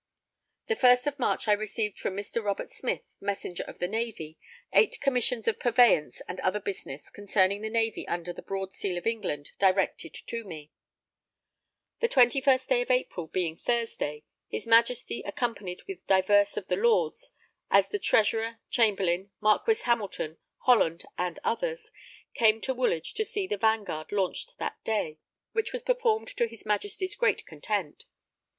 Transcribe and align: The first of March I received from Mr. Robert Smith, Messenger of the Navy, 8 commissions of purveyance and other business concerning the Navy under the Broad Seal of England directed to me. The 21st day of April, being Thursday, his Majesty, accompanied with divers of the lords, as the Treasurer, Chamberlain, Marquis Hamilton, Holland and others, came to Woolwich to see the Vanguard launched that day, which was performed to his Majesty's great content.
The 0.65 0.75
first 0.75 1.05
of 1.05 1.19
March 1.19 1.47
I 1.47 1.51
received 1.53 1.99
from 1.99 2.17
Mr. 2.17 2.43
Robert 2.43 2.71
Smith, 2.71 3.03
Messenger 3.19 3.65
of 3.65 3.77
the 3.77 3.87
Navy, 3.87 4.39
8 4.73 4.99
commissions 4.99 5.47
of 5.47 5.59
purveyance 5.59 6.21
and 6.27 6.39
other 6.39 6.59
business 6.59 7.11
concerning 7.11 7.61
the 7.61 7.69
Navy 7.69 8.07
under 8.07 8.33
the 8.33 8.41
Broad 8.41 8.73
Seal 8.73 8.97
of 8.97 9.05
England 9.05 9.51
directed 9.59 10.15
to 10.15 10.43
me. 10.43 10.71
The 11.99 12.09
21st 12.09 12.67
day 12.67 12.81
of 12.81 12.89
April, 12.89 13.27
being 13.27 13.55
Thursday, 13.55 14.23
his 14.47 14.65
Majesty, 14.65 15.21
accompanied 15.23 15.83
with 15.87 16.07
divers 16.07 16.57
of 16.57 16.67
the 16.67 16.77
lords, 16.77 17.29
as 17.69 17.89
the 17.89 17.99
Treasurer, 17.99 18.57
Chamberlain, 18.71 19.29
Marquis 19.39 19.83
Hamilton, 19.83 20.39
Holland 20.61 21.05
and 21.15 21.37
others, 21.43 21.91
came 22.33 22.59
to 22.61 22.73
Woolwich 22.73 23.13
to 23.13 23.23
see 23.23 23.45
the 23.45 23.55
Vanguard 23.55 24.11
launched 24.11 24.57
that 24.57 24.83
day, 24.83 25.19
which 25.51 25.71
was 25.71 25.83
performed 25.83 26.29
to 26.37 26.47
his 26.47 26.65
Majesty's 26.65 27.15
great 27.15 27.45
content. 27.45 28.05